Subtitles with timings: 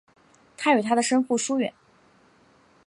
[0.57, 1.71] 他与他的生父疏远。